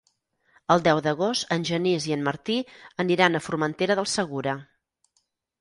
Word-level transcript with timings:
El 0.75 0.79
deu 0.87 1.01
d'agost 1.07 1.53
en 1.57 1.67
Genís 1.69 2.09
i 2.11 2.15
en 2.17 2.25
Martí 2.29 2.57
aniran 3.05 3.41
a 3.41 3.43
Formentera 3.49 3.99
del 4.01 4.11
Segura. 4.15 4.57